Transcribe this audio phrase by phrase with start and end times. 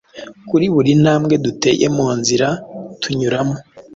[0.49, 2.47] Kuri buri ntambwe duteye mu nzira
[3.01, 3.55] tunyuramo